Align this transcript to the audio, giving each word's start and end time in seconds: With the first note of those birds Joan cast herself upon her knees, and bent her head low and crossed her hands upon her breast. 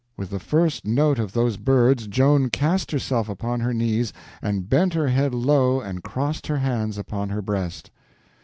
With 0.17 0.31
the 0.31 0.39
first 0.39 0.83
note 0.87 1.19
of 1.19 1.31
those 1.33 1.57
birds 1.57 2.07
Joan 2.07 2.49
cast 2.49 2.89
herself 2.89 3.29
upon 3.29 3.59
her 3.59 3.71
knees, 3.71 4.11
and 4.41 4.67
bent 4.67 4.95
her 4.95 5.09
head 5.09 5.35
low 5.35 5.79
and 5.79 6.01
crossed 6.01 6.47
her 6.47 6.57
hands 6.57 6.97
upon 6.97 7.29
her 7.29 7.43
breast. 7.43 7.91